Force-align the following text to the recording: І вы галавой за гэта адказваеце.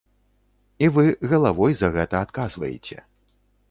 І 0.85 0.89
вы 0.95 1.05
галавой 1.35 1.73
за 1.83 1.93
гэта 1.99 2.15
адказваеце. 2.29 2.97